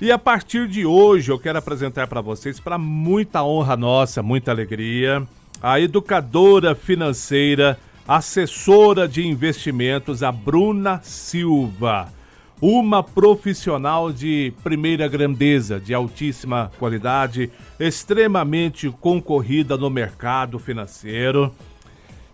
E 0.00 0.12
a 0.12 0.18
partir 0.18 0.68
de 0.68 0.86
hoje 0.86 1.32
eu 1.32 1.40
quero 1.40 1.58
apresentar 1.58 2.06
para 2.06 2.20
vocês, 2.20 2.60
para 2.60 2.78
muita 2.78 3.42
honra 3.42 3.76
nossa, 3.76 4.22
muita 4.22 4.52
alegria, 4.52 5.26
a 5.60 5.80
educadora 5.80 6.72
financeira, 6.72 7.76
assessora 8.06 9.08
de 9.08 9.26
investimentos, 9.26 10.22
a 10.22 10.30
Bruna 10.30 11.00
Silva. 11.02 12.12
Uma 12.60 13.02
profissional 13.02 14.12
de 14.12 14.52
primeira 14.62 15.08
grandeza, 15.08 15.80
de 15.80 15.92
altíssima 15.92 16.70
qualidade, 16.78 17.50
extremamente 17.80 18.88
concorrida 19.00 19.76
no 19.76 19.90
mercado 19.90 20.60
financeiro. 20.60 21.52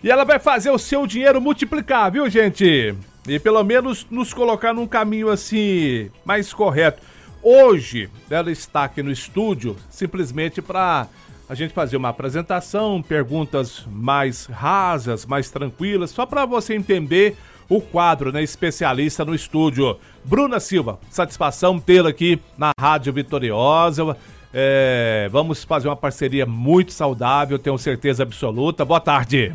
E 0.02 0.10
ela 0.10 0.24
vai 0.24 0.38
fazer 0.38 0.70
o 0.70 0.78
seu 0.78 1.06
dinheiro 1.06 1.40
multiplicar, 1.40 2.12
viu, 2.12 2.28
gente? 2.28 2.94
E 3.26 3.38
pelo 3.38 3.64
menos 3.64 4.06
nos 4.10 4.34
colocar 4.34 4.74
num 4.74 4.86
caminho 4.86 5.30
assim 5.30 6.10
mais 6.26 6.52
correto. 6.52 7.13
Hoje 7.46 8.08
ela 8.30 8.50
está 8.50 8.84
aqui 8.84 9.02
no 9.02 9.10
estúdio 9.10 9.76
simplesmente 9.90 10.62
para 10.62 11.06
a 11.46 11.54
gente 11.54 11.74
fazer 11.74 11.98
uma 11.98 12.08
apresentação, 12.08 13.02
perguntas 13.02 13.84
mais 13.86 14.46
rasas, 14.46 15.26
mais 15.26 15.50
tranquilas, 15.50 16.10
só 16.10 16.24
para 16.24 16.46
você 16.46 16.74
entender 16.74 17.36
o 17.68 17.82
quadro, 17.82 18.32
né? 18.32 18.42
Especialista 18.42 19.26
no 19.26 19.34
estúdio. 19.34 19.98
Bruna 20.24 20.58
Silva, 20.58 20.98
satisfação 21.10 21.78
tê-la 21.78 22.08
aqui 22.08 22.40
na 22.56 22.72
Rádio 22.80 23.12
Vitoriosa. 23.12 24.16
É, 24.50 25.28
vamos 25.30 25.64
fazer 25.64 25.88
uma 25.88 25.96
parceria 25.96 26.46
muito 26.46 26.94
saudável, 26.94 27.58
tenho 27.58 27.76
certeza 27.76 28.22
absoluta. 28.22 28.86
Boa 28.86 29.00
tarde. 29.00 29.52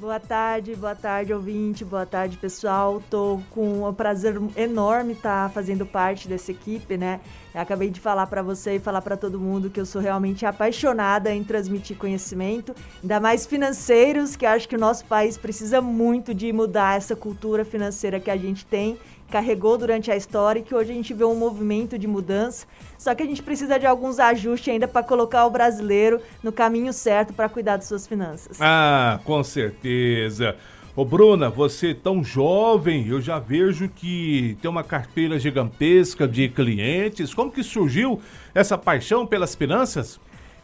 Boa 0.00 0.20
tarde, 0.20 0.76
boa 0.76 0.94
tarde, 0.94 1.34
ouvinte, 1.34 1.84
boa 1.84 2.06
tarde, 2.06 2.36
pessoal. 2.36 3.02
Tô 3.10 3.40
com 3.50 3.84
um 3.84 3.92
prazer 3.92 4.40
enorme 4.56 5.14
estar 5.14 5.48
tá 5.48 5.52
fazendo 5.52 5.84
parte 5.84 6.28
dessa 6.28 6.52
equipe, 6.52 6.96
né? 6.96 7.20
Eu 7.52 7.60
acabei 7.60 7.90
de 7.90 8.00
falar 8.00 8.28
para 8.28 8.40
você 8.40 8.76
e 8.76 8.78
falar 8.78 9.02
para 9.02 9.16
todo 9.16 9.40
mundo 9.40 9.68
que 9.68 9.80
eu 9.80 9.84
sou 9.84 10.00
realmente 10.00 10.46
apaixonada 10.46 11.34
em 11.34 11.42
transmitir 11.42 11.96
conhecimento, 11.96 12.76
ainda 13.02 13.18
mais 13.18 13.44
financeiros, 13.44 14.36
que 14.36 14.46
acho 14.46 14.68
que 14.68 14.76
o 14.76 14.78
nosso 14.78 15.04
país 15.04 15.36
precisa 15.36 15.80
muito 15.80 16.32
de 16.32 16.52
mudar 16.52 16.96
essa 16.96 17.16
cultura 17.16 17.64
financeira 17.64 18.20
que 18.20 18.30
a 18.30 18.36
gente 18.36 18.64
tem 18.64 18.96
carregou 19.30 19.76
durante 19.76 20.10
a 20.10 20.16
história 20.16 20.60
e 20.60 20.62
que 20.62 20.74
hoje 20.74 20.90
a 20.90 20.94
gente 20.94 21.12
vê 21.12 21.24
um 21.24 21.34
movimento 21.34 21.98
de 21.98 22.06
mudança. 22.06 22.66
Só 22.96 23.14
que 23.14 23.22
a 23.22 23.26
gente 23.26 23.42
precisa 23.42 23.78
de 23.78 23.86
alguns 23.86 24.18
ajustes 24.18 24.72
ainda 24.72 24.88
para 24.88 25.02
colocar 25.02 25.46
o 25.46 25.50
brasileiro 25.50 26.20
no 26.42 26.50
caminho 26.50 26.92
certo 26.92 27.32
para 27.32 27.48
cuidar 27.48 27.76
de 27.76 27.86
suas 27.86 28.06
finanças. 28.06 28.58
Ah, 28.60 29.20
com 29.24 29.42
certeza. 29.44 30.56
Ô 30.96 31.04
Bruna, 31.04 31.48
você 31.48 31.94
tão 31.94 32.24
jovem, 32.24 33.06
eu 33.06 33.20
já 33.20 33.38
vejo 33.38 33.88
que 33.88 34.58
tem 34.60 34.68
uma 34.68 34.82
carteira 34.82 35.38
gigantesca 35.38 36.26
de 36.26 36.48
clientes. 36.48 37.32
Como 37.32 37.52
que 37.52 37.62
surgiu 37.62 38.20
essa 38.52 38.76
paixão 38.76 39.24
pelas 39.24 39.54
finanças? 39.54 40.18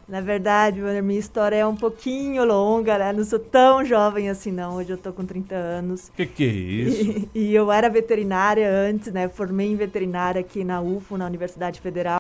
Na 0.09 0.21
verdade, 0.21 0.81
minha 1.03 1.19
história 1.19 1.57
é 1.57 1.67
um 1.67 1.75
pouquinho 1.77 2.45
longa, 2.45 2.99
né? 2.99 3.13
Não 3.13 3.25
sou 3.25 3.39
tão 3.39 3.85
jovem 3.85 4.29
assim, 4.29 4.53
não. 4.53 4.77
Hoje 4.77 4.91
eu 4.91 4.99
tô 4.99 5.13
com 5.13 5.25
30 5.25 5.55
anos. 5.55 6.11
Que 6.15 6.27
que 6.27 6.45
é 6.45 6.47
isso? 6.47 7.29
E, 7.35 7.51
e 7.51 7.55
eu 7.55 7.73
era 7.73 7.89
veterinária 7.89 8.71
antes, 8.71 9.13
né? 9.13 9.29
Formei 9.29 9.69
em 9.73 9.77
veterinária 9.77 10.41
aqui 10.41 10.63
na 10.63 10.81
UFO, 10.81 11.17
na 11.17 11.27
Universidade 11.27 11.81
Federal. 11.81 12.19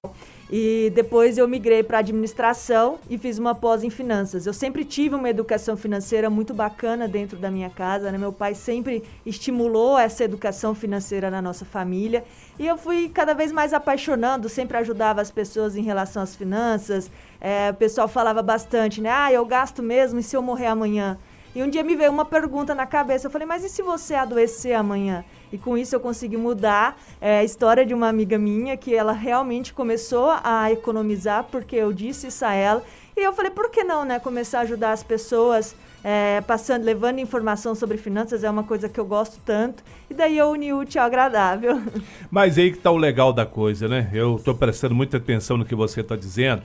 E 0.56 0.88
depois 0.94 1.36
eu 1.36 1.48
migrei 1.48 1.82
para 1.82 1.98
administração 1.98 3.00
e 3.10 3.18
fiz 3.18 3.40
uma 3.40 3.56
pós 3.56 3.82
em 3.82 3.90
finanças. 3.90 4.46
Eu 4.46 4.52
sempre 4.52 4.84
tive 4.84 5.16
uma 5.16 5.28
educação 5.28 5.76
financeira 5.76 6.30
muito 6.30 6.54
bacana 6.54 7.08
dentro 7.08 7.36
da 7.36 7.50
minha 7.50 7.68
casa, 7.68 8.12
né? 8.12 8.16
Meu 8.16 8.32
pai 8.32 8.54
sempre 8.54 9.02
estimulou 9.26 9.98
essa 9.98 10.22
educação 10.22 10.72
financeira 10.72 11.28
na 11.28 11.42
nossa 11.42 11.64
família. 11.64 12.22
E 12.56 12.64
eu 12.68 12.78
fui 12.78 13.08
cada 13.08 13.34
vez 13.34 13.50
mais 13.50 13.74
apaixonando, 13.74 14.48
sempre 14.48 14.76
ajudava 14.76 15.20
as 15.20 15.28
pessoas 15.28 15.74
em 15.74 15.82
relação 15.82 16.22
às 16.22 16.36
finanças. 16.36 17.10
É, 17.40 17.70
o 17.72 17.74
pessoal 17.74 18.06
falava 18.06 18.40
bastante, 18.40 19.00
né? 19.00 19.10
Ah, 19.10 19.32
eu 19.32 19.44
gasto 19.44 19.82
mesmo 19.82 20.20
e 20.20 20.22
se 20.22 20.36
eu 20.36 20.40
morrer 20.40 20.66
amanhã? 20.66 21.18
E 21.54 21.62
um 21.62 21.70
dia 21.70 21.84
me 21.84 21.94
veio 21.94 22.10
uma 22.10 22.24
pergunta 22.24 22.74
na 22.74 22.84
cabeça. 22.84 23.26
Eu 23.26 23.30
falei, 23.30 23.46
mas 23.46 23.62
e 23.62 23.68
se 23.68 23.80
você 23.80 24.14
adoecer 24.14 24.74
amanhã? 24.74 25.24
E 25.52 25.58
com 25.58 25.78
isso 25.78 25.94
eu 25.94 26.00
consegui 26.00 26.36
mudar 26.36 27.00
é, 27.20 27.38
a 27.38 27.44
história 27.44 27.86
de 27.86 27.94
uma 27.94 28.08
amiga 28.08 28.36
minha 28.36 28.76
que 28.76 28.92
ela 28.92 29.12
realmente 29.12 29.72
começou 29.72 30.34
a 30.42 30.72
economizar 30.72 31.44
porque 31.44 31.76
eu 31.76 31.92
disse 31.92 32.26
isso 32.26 32.44
a 32.44 32.52
ela. 32.52 32.82
E 33.16 33.20
eu 33.20 33.32
falei, 33.32 33.52
por 33.52 33.70
que 33.70 33.84
não, 33.84 34.04
né? 34.04 34.18
Começar 34.18 34.58
a 34.58 34.62
ajudar 34.62 34.90
as 34.90 35.04
pessoas, 35.04 35.76
é, 36.02 36.40
passando, 36.40 36.82
levando 36.82 37.20
informação 37.20 37.72
sobre 37.76 37.98
finanças 37.98 38.42
é 38.42 38.50
uma 38.50 38.64
coisa 38.64 38.88
que 38.88 38.98
eu 38.98 39.04
gosto 39.04 39.38
tanto. 39.46 39.84
E 40.10 40.14
daí 40.14 40.36
eu 40.36 40.48
uni 40.48 40.72
útil 40.72 41.00
ao 41.00 41.06
agradável. 41.06 41.80
Mas 42.32 42.58
aí 42.58 42.72
que 42.72 42.78
tá 42.78 42.90
o 42.90 42.96
legal 42.96 43.32
da 43.32 43.46
coisa, 43.46 43.86
né? 43.86 44.10
Eu 44.12 44.40
tô 44.44 44.56
prestando 44.56 44.92
muita 44.92 45.18
atenção 45.18 45.56
no 45.56 45.64
que 45.64 45.76
você 45.76 46.02
tá 46.02 46.16
dizendo. 46.16 46.62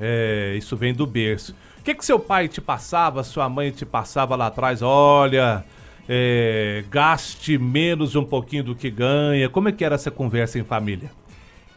É, 0.00 0.56
isso 0.58 0.76
vem 0.76 0.92
do 0.92 1.06
berço. 1.06 1.54
O 1.82 1.84
que, 1.84 1.96
que 1.96 2.06
seu 2.06 2.16
pai 2.16 2.46
te 2.46 2.60
passava, 2.60 3.24
sua 3.24 3.48
mãe 3.48 3.72
te 3.72 3.84
passava 3.84 4.36
lá 4.36 4.46
atrás? 4.46 4.82
Olha, 4.82 5.64
é, 6.08 6.84
gaste 6.88 7.58
menos 7.58 8.14
um 8.14 8.22
pouquinho 8.22 8.62
do 8.62 8.76
que 8.76 8.88
ganha. 8.88 9.48
Como 9.48 9.68
é 9.68 9.72
que 9.72 9.84
era 9.84 9.96
essa 9.96 10.08
conversa 10.08 10.60
em 10.60 10.62
família? 10.62 11.10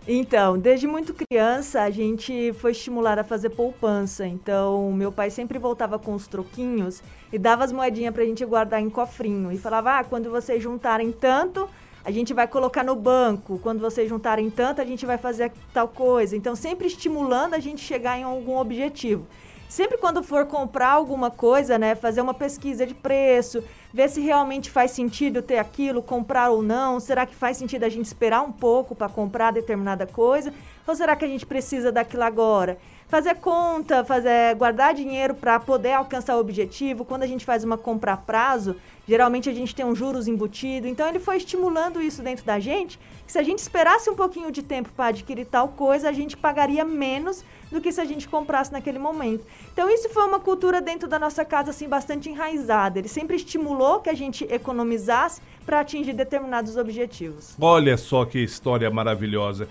Então, 0.08 0.60
desde 0.60 0.86
muito 0.86 1.12
criança, 1.12 1.82
a 1.82 1.90
gente 1.90 2.54
foi 2.60 2.70
estimulada 2.70 3.22
a 3.22 3.24
fazer 3.24 3.50
poupança. 3.50 4.28
Então, 4.28 4.94
meu 4.94 5.12
pai 5.12 5.32
sempre 5.32 5.58
voltava 5.58 5.98
com 5.98 6.14
os 6.14 6.28
troquinhos 6.28 7.02
e 7.34 7.40
dava 7.40 7.64
as 7.64 7.72
moedinhas 7.72 8.14
pra 8.14 8.24
gente 8.26 8.46
guardar 8.46 8.80
em 8.80 8.92
cofrinho. 8.92 9.52
E 9.52 9.58
falava, 9.58 9.98
ah, 9.98 10.04
quando 10.04 10.30
vocês 10.30 10.62
juntarem 10.62 11.12
tanto, 11.12 11.68
a 12.04 12.12
gente 12.12 12.32
vai 12.32 12.48
colocar 12.48 12.84
no 12.84 12.96
banco. 12.96 13.58
Quando 13.58 13.80
vocês 13.80 14.08
juntarem 14.08 14.52
tanto, 14.52 14.80
a 14.80 14.86
gente 14.86 15.04
vai 15.04 15.18
fazer 15.18 15.52
tal 15.74 15.88
coisa. 15.88 16.38
Então, 16.38 16.56
sempre 16.56 16.86
estimulando 16.86 17.56
a 17.56 17.60
gente 17.60 17.82
chegar 17.82 18.20
em 18.20 18.24
algum 18.24 18.60
objetivo. 18.60 19.26
Sempre 19.68 19.98
quando 19.98 20.24
for 20.24 20.46
comprar 20.46 20.92
alguma 20.92 21.32
coisa, 21.32 21.78
né, 21.78 21.96
fazer 21.96 22.22
uma 22.22 22.34
pesquisa 22.34 22.86
de 22.86 22.94
preço, 22.94 23.64
ver 23.94 24.10
se 24.10 24.22
realmente 24.22 24.70
faz 24.70 24.92
sentido 24.92 25.42
ter 25.42 25.58
aquilo, 25.58 26.02
comprar 26.02 26.50
ou 26.50 26.62
não. 26.62 27.00
Será 27.00 27.26
que 27.26 27.36
faz 27.36 27.58
sentido 27.58 27.84
a 27.84 27.90
gente 27.90 28.06
esperar 28.06 28.42
um 28.42 28.52
pouco 28.52 28.96
para 28.96 29.10
comprar 29.10 29.52
determinada 29.52 30.06
coisa? 30.06 30.54
Ou 30.88 30.96
será 30.96 31.16
que 31.16 31.26
a 31.26 31.28
gente 31.28 31.46
precisa 31.46 31.92
daquilo 31.92 32.24
agora? 32.24 32.78
Fazer 33.08 33.36
conta, 33.36 34.04
fazer 34.04 34.56
guardar 34.56 34.94
dinheiro 34.94 35.36
para 35.36 35.60
poder 35.60 35.94
alcançar 35.94 36.36
o 36.36 36.40
objetivo. 36.40 37.06
Quando 37.06 37.22
a 37.22 37.28
gente 37.28 37.46
faz 37.46 37.64
uma 37.64 37.78
compra 37.78 38.14
a 38.14 38.18
prazo, 38.18 38.76
geralmente 39.08 39.48
a 39.48 39.54
gente 39.54 39.76
tem 39.76 39.86
um 39.86 39.96
juros 39.96 40.28
embutido. 40.28 40.88
Então 40.88 41.08
ele 41.08 41.20
foi 41.20 41.38
estimulando 41.38 42.02
isso 42.02 42.24
dentro 42.24 42.44
da 42.44 42.60
gente. 42.60 43.00
Que 43.26 43.32
se 43.32 43.38
a 43.38 43.44
gente 43.44 43.60
esperasse 43.60 44.10
um 44.10 44.16
pouquinho 44.16 44.52
de 44.52 44.64
tempo 44.64 44.90
para 44.96 45.08
adquirir 45.08 45.46
tal 45.46 45.68
coisa, 45.70 46.10
a 46.10 46.12
gente 46.12 46.36
pagaria 46.36 46.84
menos 46.84 47.46
do 47.72 47.80
que 47.80 47.92
se 47.92 48.02
a 48.02 48.06
gente 48.06 48.28
comprasse 48.28 48.72
naquele 48.72 48.98
momento. 48.98 49.46
Então 49.72 49.88
isso 49.88 50.10
foi 50.10 50.24
uma 50.24 50.40
cultura 50.40 50.82
dentro 50.82 51.08
da 51.08 51.20
nossa 51.20 51.46
casa 51.46 51.70
assim 51.70 51.88
bastante 51.88 52.30
enraizada. 52.30 52.98
Ele 52.98 53.08
sempre 53.08 53.36
estimulou 53.36 54.00
que 54.00 54.10
a 54.10 54.16
gente 54.16 54.46
economizasse 54.52 55.42
para 55.64 55.80
atingir 55.80 56.14
determinados 56.14 56.76
objetivos. 56.76 57.56
Olha 57.62 57.98
só 57.98 58.26
que 58.26 58.40
história 58.40 58.90
maravilhosa. 58.90 59.70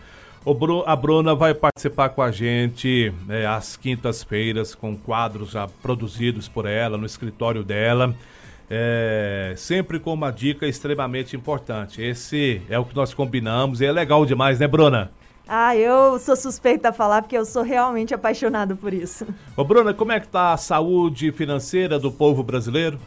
A 0.87 0.95
Bruna 0.95 1.35
vai 1.35 1.55
participar 1.55 2.11
com 2.11 2.21
a 2.21 2.31
gente 2.31 3.11
é, 3.31 3.47
às 3.47 3.79
quintas-feiras 3.79 4.75
com 4.75 4.95
quadros 4.95 5.53
já 5.53 5.67
produzidos 5.83 6.49
por 6.49 6.67
ela 6.67 6.99
no 6.99 7.07
escritório 7.07 7.65
dela. 7.65 8.15
É, 8.69 9.55
sempre 9.57 9.99
com 9.99 10.13
uma 10.13 10.31
dica 10.31 10.67
extremamente 10.67 11.35
importante. 11.35 12.03
Esse 12.03 12.61
é 12.69 12.79
o 12.79 12.85
que 12.85 12.95
nós 12.95 13.15
combinamos 13.15 13.81
e 13.81 13.87
é 13.87 13.93
legal 13.93 14.27
demais, 14.27 14.59
né, 14.59 14.67
Bruna? 14.69 15.11
Ah, 15.49 15.75
eu 15.77 16.19
sou 16.19 16.37
suspeita 16.37 16.91
a 16.91 16.93
falar 16.93 17.23
porque 17.23 17.37
eu 17.37 17.45
sou 17.47 17.63
realmente 17.63 18.15
apaixonado 18.15 18.77
por 18.77 18.93
isso. 18.93 19.27
Ô, 19.57 19.65
Bruna, 19.65 19.95
como 19.95 20.13
é 20.13 20.21
que 20.21 20.29
tá 20.29 20.53
a 20.53 20.59
saúde 20.59 21.33
financeira 21.33 21.99
do 21.99 22.13
povo 22.13 22.43
brasileiro? 22.43 22.99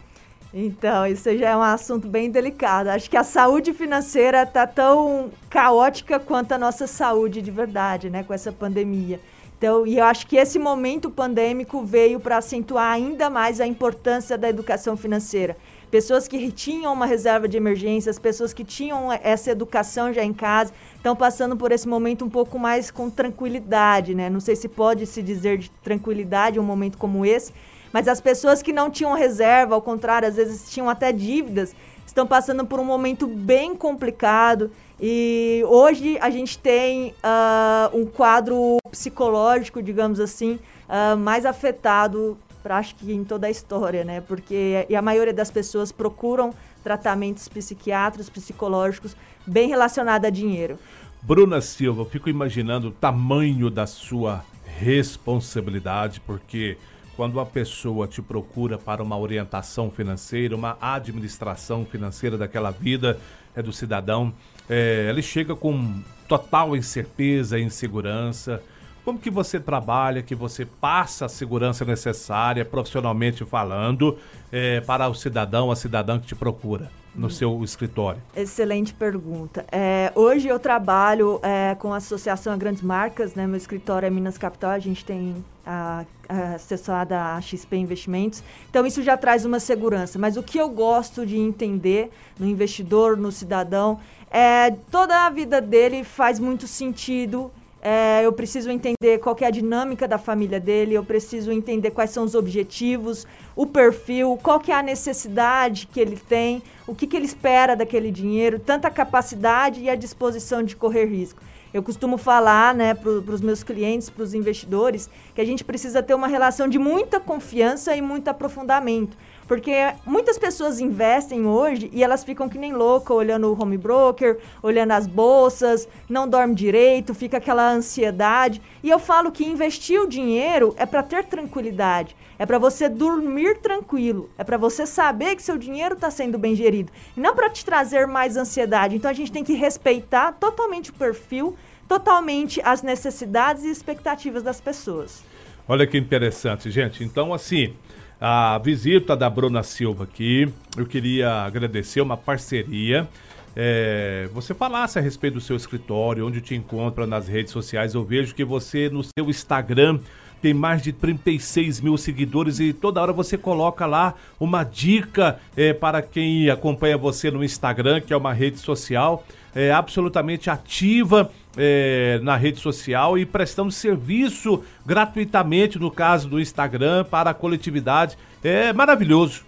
Então, 0.59 1.05
isso 1.05 1.37
já 1.37 1.51
é 1.51 1.55
um 1.55 1.61
assunto 1.61 2.07
bem 2.07 2.31
delicado. 2.31 2.87
Acho 2.87 3.07
que 3.07 3.15
a 3.15 3.23
saúde 3.23 3.73
financeira 3.73 4.41
está 4.41 4.65
tão 4.65 5.29
caótica 5.51 6.19
quanto 6.19 6.51
a 6.53 6.57
nossa 6.57 6.87
saúde 6.87 7.43
de 7.43 7.51
verdade, 7.51 8.09
né, 8.09 8.23
com 8.23 8.33
essa 8.33 8.51
pandemia. 8.51 9.19
Então, 9.55 9.85
e 9.85 9.99
eu 9.99 10.03
acho 10.03 10.25
que 10.25 10.35
esse 10.35 10.57
momento 10.57 11.11
pandêmico 11.11 11.83
veio 11.83 12.19
para 12.19 12.37
acentuar 12.37 12.91
ainda 12.91 13.29
mais 13.29 13.61
a 13.61 13.67
importância 13.67 14.35
da 14.35 14.49
educação 14.49 14.97
financeira. 14.97 15.55
Pessoas 15.91 16.27
que 16.27 16.51
tinham 16.51 16.91
uma 16.91 17.05
reserva 17.05 17.47
de 17.47 17.55
emergências, 17.55 18.17
pessoas 18.17 18.51
que 18.51 18.63
tinham 18.63 19.13
essa 19.13 19.51
educação 19.51 20.11
já 20.11 20.23
em 20.23 20.33
casa, 20.33 20.73
estão 20.95 21.15
passando 21.15 21.55
por 21.55 21.71
esse 21.71 21.87
momento 21.87 22.25
um 22.25 22.29
pouco 22.29 22.57
mais 22.57 22.89
com 22.89 23.11
tranquilidade, 23.11 24.15
né? 24.15 24.27
Não 24.27 24.39
sei 24.39 24.55
se 24.55 24.67
pode 24.67 25.05
se 25.05 25.21
dizer 25.21 25.59
de 25.59 25.69
tranquilidade 25.83 26.59
um 26.59 26.63
momento 26.63 26.97
como 26.97 27.23
esse, 27.23 27.53
mas 27.91 28.07
as 28.07 28.21
pessoas 28.21 28.61
que 28.61 28.73
não 28.73 28.89
tinham 28.89 29.13
reserva, 29.13 29.75
ao 29.75 29.81
contrário, 29.81 30.27
às 30.27 30.35
vezes 30.35 30.69
tinham 30.69 30.89
até 30.89 31.11
dívidas, 31.11 31.75
estão 32.05 32.25
passando 32.25 32.65
por 32.65 32.79
um 32.79 32.85
momento 32.85 33.27
bem 33.27 33.75
complicado. 33.75 34.71
E 34.99 35.63
hoje 35.67 36.17
a 36.19 36.29
gente 36.29 36.57
tem 36.57 37.13
uh, 37.23 37.97
um 37.97 38.05
quadro 38.05 38.77
psicológico, 38.89 39.81
digamos 39.81 40.19
assim, 40.19 40.59
uh, 40.87 41.15
mais 41.17 41.45
afetado, 41.45 42.37
acho 42.63 42.95
que 42.95 43.13
em 43.13 43.23
toda 43.23 43.47
a 43.47 43.49
história, 43.49 44.03
né? 44.03 44.19
Porque 44.19 44.85
a 44.93 45.01
maioria 45.01 45.33
das 45.33 45.49
pessoas 45.49 45.91
procuram 45.91 46.53
tratamentos 46.83 47.47
psiquiátricos, 47.47 48.29
psicológicos, 48.29 49.15
bem 49.45 49.69
relacionados 49.69 50.27
a 50.27 50.29
dinheiro. 50.29 50.77
Bruna 51.21 51.61
Silva, 51.61 52.01
eu 52.01 52.05
fico 52.05 52.29
imaginando 52.29 52.89
o 52.89 52.91
tamanho 52.91 53.69
da 53.69 53.85
sua 53.87 54.43
responsabilidade, 54.65 56.21
porque 56.21 56.77
quando 57.17 57.33
uma 57.33 57.45
pessoa 57.47 58.07
te 58.07 58.21
procura 58.21 58.77
para 58.77 59.01
uma 59.01 59.17
orientação 59.17 59.89
financeira, 59.89 60.55
uma 60.55 60.77
administração 60.79 61.83
financeira 61.83 62.37
daquela 62.37 62.69
vida 62.69 63.19
é 63.55 63.61
do 63.61 63.73
cidadão, 63.73 64.31
é, 64.69 65.07
ele 65.09 65.23
chega 65.23 65.55
com 65.55 65.99
total 66.27 66.75
incerteza 66.75 67.57
e 67.57 67.63
insegurança. 67.63 68.61
Como 69.03 69.17
que 69.17 69.31
você 69.31 69.59
trabalha, 69.59 70.21
que 70.21 70.35
você 70.35 70.63
passa 70.63 71.25
a 71.25 71.29
segurança 71.29 71.83
necessária, 71.83 72.63
profissionalmente 72.63 73.43
falando, 73.43 74.19
é, 74.51 74.79
para 74.81 75.09
o 75.09 75.15
cidadão, 75.15 75.71
a 75.71 75.75
cidadã 75.75 76.19
que 76.19 76.27
te 76.27 76.35
procura? 76.35 76.91
No 77.17 77.29
seu 77.29 77.63
escritório? 77.63 78.21
Excelente 78.35 78.93
pergunta. 78.93 79.65
É, 79.71 80.11
hoje 80.13 80.47
eu 80.47 80.59
trabalho 80.59 81.39
é, 81.41 81.75
com 81.75 81.91
a 81.91 81.97
Associação 81.97 82.53
a 82.53 82.57
Grandes 82.57 82.83
Marcas, 82.83 83.33
né? 83.33 83.47
Meu 83.47 83.57
escritório 83.57 84.05
é 84.05 84.09
Minas 84.09 84.37
Capital, 84.37 84.71
a 84.71 84.79
gente 84.79 85.03
tem 85.03 85.43
a, 85.65 86.05
a 86.29 86.53
assessorada 86.53 87.19
a 87.19 87.41
XP 87.41 87.75
Investimentos. 87.75 88.43
Então 88.69 88.85
isso 88.85 89.01
já 89.01 89.17
traz 89.17 89.43
uma 89.43 89.59
segurança. 89.59 90.19
Mas 90.19 90.37
o 90.37 90.43
que 90.43 90.59
eu 90.59 90.69
gosto 90.69 91.25
de 91.25 91.37
entender 91.37 92.11
no 92.39 92.45
investidor, 92.45 93.17
no 93.17 93.31
cidadão, 93.31 93.99
é 94.29 94.71
toda 94.91 95.25
a 95.25 95.29
vida 95.29 95.59
dele 95.59 96.03
faz 96.03 96.39
muito 96.39 96.67
sentido 96.67 97.51
é, 97.81 98.25
eu 98.25 98.33
preciso 98.33 98.69
entender 98.71 99.19
qual 99.19 99.35
é 99.39 99.45
a 99.45 99.51
dinâmica 99.51 100.07
da 100.07 100.17
família 100.17 100.59
dele, 100.59 100.95
eu 100.95 101.03
preciso 101.03 101.51
entender 101.51 101.91
quais 101.91 102.09
são 102.09 102.23
os 102.23 102.35
objetivos, 102.35 103.27
o 103.55 103.65
perfil, 103.65 104.37
qual 104.41 104.59
que 104.59 104.71
é 104.71 104.75
a 104.75 104.83
necessidade 104.83 105.87
que 105.87 105.99
ele 105.99 106.17
tem, 106.17 106.61
o 106.87 106.95
que, 106.95 107.05
que 107.05 107.15
ele 107.15 107.25
espera 107.25 107.75
daquele 107.75 108.11
dinheiro, 108.11 108.59
tanta 108.59 108.89
capacidade 108.89 109.81
e 109.81 109.89
a 109.89 109.95
disposição 109.95 110.63
de 110.63 110.75
correr 110.75 111.05
risco. 111.05 111.41
Eu 111.73 111.83
costumo 111.83 112.17
falar 112.17 112.73
né, 112.73 112.93
para 112.93 113.09
os 113.11 113.41
meus 113.41 113.61
clientes, 113.61 114.09
para 114.09 114.23
os 114.23 114.33
investidores, 114.33 115.09
que 115.35 115.41
a 115.41 115.45
gente 115.45 115.63
precisa 115.63 116.01
ter 116.01 116.13
uma 116.13 116.27
relação 116.27 116.67
de 116.67 116.79
muita 116.79 117.19
confiança 117.19 117.95
e 117.95 118.01
muito 118.01 118.29
aprofundamento. 118.29 119.17
Porque 119.47 119.73
muitas 120.05 120.37
pessoas 120.37 120.79
investem 120.79 121.45
hoje 121.45 121.89
e 121.93 122.03
elas 122.03 122.23
ficam 122.23 122.49
que 122.49 122.57
nem 122.57 122.73
louca, 122.73 123.13
olhando 123.13 123.47
o 123.47 123.59
home 123.59 123.77
broker, 123.77 124.37
olhando 124.61 124.91
as 124.91 125.07
bolsas, 125.07 125.87
não 126.09 126.27
dorme 126.27 126.53
direito, 126.53 127.13
fica 127.13 127.37
aquela 127.37 127.71
ansiedade. 127.71 128.61
E 128.83 128.89
eu 128.89 128.99
falo 128.99 129.31
que 129.31 129.45
investir 129.45 130.01
o 130.01 130.07
dinheiro 130.07 130.75
é 130.77 130.85
para 130.85 131.01
ter 131.01 131.23
tranquilidade, 131.23 132.15
é 132.37 132.45
para 132.45 132.59
você 132.59 132.89
dormir 132.89 133.59
tranquilo, 133.59 134.29
é 134.37 134.43
para 134.43 134.57
você 134.57 134.85
saber 134.85 135.35
que 135.37 135.43
seu 135.43 135.57
dinheiro 135.57 135.95
está 135.95 136.11
sendo 136.11 136.37
bem 136.37 136.53
gerido, 136.53 136.91
e 137.15 137.19
não 137.19 137.33
para 137.33 137.49
te 137.49 137.63
trazer 137.63 138.05
mais 138.05 138.35
ansiedade. 138.35 138.95
Então 138.95 139.09
a 139.09 139.13
gente 139.13 139.31
tem 139.31 139.43
que 139.45 139.53
respeitar 139.53 140.33
totalmente 140.33 140.89
o 140.89 140.93
perfil, 140.93 141.55
totalmente 141.87 142.59
as 142.65 142.81
necessidades 142.81 143.63
e 143.63 143.69
expectativas 143.69 144.43
das 144.43 144.59
pessoas. 144.59 145.23
Olha 145.69 145.85
que 145.85 145.97
interessante, 145.97 146.71
gente. 146.71 147.03
Então, 147.03 147.33
assim, 147.33 147.73
a 148.19 148.57
visita 148.57 149.15
da 149.15 149.29
Bruna 149.29 149.63
Silva 149.63 150.03
aqui. 150.03 150.51
Eu 150.75 150.85
queria 150.85 151.43
agradecer 151.43 152.01
uma 152.01 152.17
parceria. 152.17 153.07
É, 153.55 154.29
você 154.33 154.53
falasse 154.53 154.99
a 154.99 155.01
respeito 155.01 155.35
do 155.35 155.41
seu 155.41 155.55
escritório, 155.55 156.25
onde 156.25 156.41
te 156.41 156.55
encontra 156.55 157.07
nas 157.07 157.27
redes 157.27 157.51
sociais. 157.51 157.93
Eu 157.93 158.03
vejo 158.03 158.35
que 158.35 158.43
você 158.43 158.89
no 158.89 159.03
seu 159.03 159.29
Instagram 159.29 159.99
tem 160.41 160.53
mais 160.53 160.83
de 160.83 160.93
36 160.93 161.81
mil 161.81 161.97
seguidores 161.97 162.59
e 162.59 162.71
toda 162.71 163.01
hora 163.01 163.11
você 163.11 163.37
coloca 163.37 163.87
lá 163.87 164.13
uma 164.39 164.63
dica 164.63 165.39
é, 165.55 165.73
para 165.73 166.01
quem 166.01 166.49
acompanha 166.49 166.95
você 166.97 167.31
no 167.31 167.43
Instagram, 167.43 168.01
que 168.01 168.13
é 168.13 168.17
uma 168.17 168.33
rede 168.33 168.59
social 168.59 169.25
é, 169.55 169.71
absolutamente 169.71 170.51
ativa 170.51 171.31
é, 171.57 172.19
na 172.21 172.35
rede 172.35 172.59
social 172.59 173.17
e 173.17 173.25
prestamos 173.25 173.75
serviço 173.75 174.63
gratuitamente, 174.85 175.79
no 175.79 175.91
caso 175.91 176.29
do 176.29 176.39
Instagram, 176.39 177.03
para 177.03 177.31
a 177.31 177.33
coletividade. 177.33 178.17
É 178.43 178.71
maravilhoso. 178.71 179.45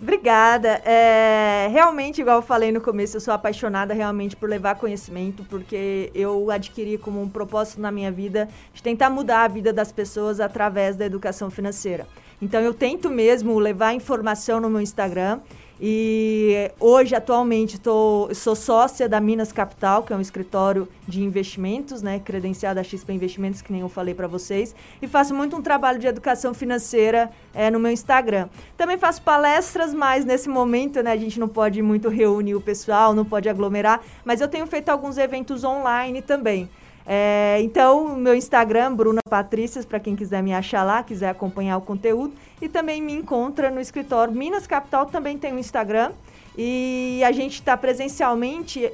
Obrigada. 0.00 0.80
É, 0.82 1.68
realmente, 1.70 2.22
igual 2.22 2.36
eu 2.36 2.42
falei 2.42 2.72
no 2.72 2.80
começo, 2.80 3.18
eu 3.18 3.20
sou 3.20 3.34
apaixonada 3.34 3.92
realmente 3.92 4.34
por 4.34 4.48
levar 4.48 4.76
conhecimento, 4.76 5.44
porque 5.44 6.10
eu 6.14 6.50
adquiri 6.50 6.96
como 6.96 7.20
um 7.20 7.28
propósito 7.28 7.82
na 7.82 7.92
minha 7.92 8.10
vida 8.10 8.48
de 8.72 8.82
tentar 8.82 9.10
mudar 9.10 9.44
a 9.44 9.48
vida 9.48 9.74
das 9.74 9.92
pessoas 9.92 10.40
através 10.40 10.96
da 10.96 11.04
educação 11.04 11.50
financeira. 11.50 12.06
Então, 12.40 12.62
eu 12.62 12.72
tento 12.72 13.10
mesmo 13.10 13.58
levar 13.58 13.92
informação 13.92 14.58
no 14.58 14.70
meu 14.70 14.80
Instagram 14.80 15.40
e 15.82 16.70
hoje, 16.78 17.14
atualmente, 17.14 17.80
tô, 17.80 18.28
sou 18.34 18.54
sócia 18.54 19.08
da 19.08 19.18
Minas 19.18 19.50
Capital, 19.50 20.02
que 20.02 20.12
é 20.12 20.16
um 20.16 20.20
escritório 20.20 20.86
de 21.08 21.22
investimentos, 21.22 22.02
né, 22.02 22.18
credenciado 22.18 22.78
a 22.78 22.82
XP 22.82 23.10
Investimentos, 23.14 23.62
que 23.62 23.72
nem 23.72 23.80
eu 23.80 23.88
falei 23.88 24.14
para 24.14 24.26
vocês, 24.26 24.74
e 25.00 25.08
faço 25.08 25.34
muito 25.34 25.56
um 25.56 25.62
trabalho 25.62 25.98
de 25.98 26.06
educação 26.06 26.52
financeira 26.52 27.30
é, 27.54 27.70
no 27.70 27.80
meu 27.80 27.90
Instagram. 27.90 28.50
Também 28.76 28.98
faço 28.98 29.22
palestras, 29.22 29.94
mas 29.94 30.24
nesse 30.26 30.50
momento, 30.50 31.02
né, 31.02 31.12
a 31.12 31.16
gente 31.16 31.40
não 31.40 31.48
pode 31.48 31.80
muito 31.80 32.10
reunir 32.10 32.54
o 32.54 32.60
pessoal, 32.60 33.14
não 33.14 33.24
pode 33.24 33.48
aglomerar, 33.48 34.02
mas 34.22 34.42
eu 34.42 34.48
tenho 34.48 34.66
feito 34.66 34.90
alguns 34.90 35.16
eventos 35.16 35.64
online 35.64 36.20
também. 36.20 36.68
É, 37.12 37.60
então, 37.60 38.14
meu 38.14 38.36
Instagram, 38.36 38.94
Bruna 38.94 39.18
Patrícias, 39.28 39.84
para 39.84 39.98
quem 39.98 40.14
quiser 40.14 40.44
me 40.44 40.54
achar 40.54 40.84
lá, 40.84 41.02
quiser 41.02 41.28
acompanhar 41.28 41.76
o 41.76 41.80
conteúdo. 41.80 42.32
E 42.62 42.68
também 42.68 43.02
me 43.02 43.12
encontra 43.12 43.68
no 43.68 43.80
escritório 43.80 44.32
Minas 44.32 44.64
Capital, 44.64 45.06
também 45.06 45.36
tem 45.36 45.52
um 45.52 45.58
Instagram. 45.58 46.12
E 46.58 47.22
a 47.24 47.32
gente 47.32 47.54
está 47.54 47.76
presencialmente 47.76 48.90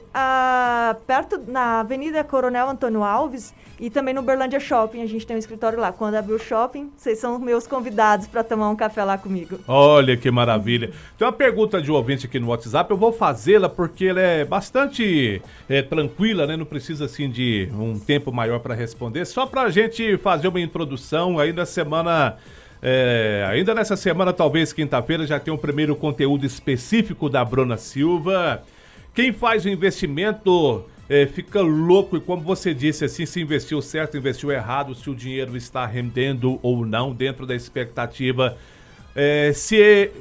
perto 1.06 1.42
na 1.48 1.80
Avenida 1.80 2.22
Coronel 2.22 2.68
Antônio 2.68 3.02
Alves 3.02 3.54
e 3.78 3.90
também 3.90 4.14
no 4.14 4.22
Berlândia 4.22 4.60
Shopping. 4.60 5.02
A 5.02 5.06
gente 5.06 5.26
tem 5.26 5.36
um 5.36 5.38
escritório 5.38 5.78
lá. 5.78 5.92
Quando 5.92 6.14
abrir 6.14 6.34
o 6.34 6.38
shopping, 6.38 6.90
vocês 6.96 7.18
são 7.18 7.38
meus 7.38 7.66
convidados 7.66 8.26
para 8.26 8.42
tomar 8.44 8.70
um 8.70 8.76
café 8.76 9.04
lá 9.04 9.18
comigo. 9.18 9.58
Olha 9.66 10.16
que 10.16 10.30
maravilha. 10.30 10.92
Tem 11.18 11.26
uma 11.26 11.32
pergunta 11.32 11.80
de 11.80 11.90
um 11.90 11.94
ouvinte 11.94 12.26
aqui 12.26 12.38
no 12.38 12.48
WhatsApp. 12.48 12.90
Eu 12.90 12.96
vou 12.96 13.12
fazê-la 13.12 13.68
porque 13.68 14.06
ela 14.06 14.20
é 14.20 14.44
bastante 14.44 15.42
é, 15.68 15.82
tranquila, 15.82 16.46
né? 16.46 16.56
Não 16.56 16.66
precisa 16.66 17.06
assim 17.06 17.28
de 17.28 17.68
um 17.72 17.98
tempo 17.98 18.32
maior 18.32 18.60
para 18.60 18.74
responder. 18.74 19.24
Só 19.24 19.46
para 19.46 19.62
a 19.62 19.70
gente 19.70 20.16
fazer 20.18 20.48
uma 20.48 20.60
introdução 20.60 21.38
aí 21.38 21.52
na 21.52 21.66
semana 21.66 22.36
é, 22.88 23.44
ainda 23.50 23.74
nessa 23.74 23.96
semana, 23.96 24.32
talvez 24.32 24.72
quinta-feira, 24.72 25.26
já 25.26 25.40
tem 25.40 25.52
um 25.52 25.56
primeiro 25.56 25.96
conteúdo 25.96 26.46
específico 26.46 27.28
da 27.28 27.44
Bruna 27.44 27.76
Silva. 27.76 28.62
Quem 29.12 29.32
faz 29.32 29.64
o 29.64 29.68
investimento 29.68 30.84
é, 31.08 31.26
fica 31.26 31.60
louco 31.60 32.16
e, 32.16 32.20
como 32.20 32.42
você 32.42 32.72
disse, 32.72 33.04
assim, 33.04 33.26
se 33.26 33.40
investiu 33.40 33.82
certo, 33.82 34.16
investiu 34.16 34.52
errado, 34.52 34.94
se 34.94 35.10
o 35.10 35.16
dinheiro 35.16 35.56
está 35.56 35.84
rendendo 35.84 36.60
ou 36.62 36.86
não 36.86 37.12
dentro 37.12 37.44
da 37.44 37.56
expectativa. 37.56 38.56
É, 39.16 39.50
se, 39.52 40.12